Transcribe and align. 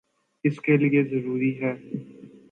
اس 0.43 0.55
کے 0.61 0.77
لئیے 0.77 1.03
ضروری 1.03 1.51
ہے 1.59 1.73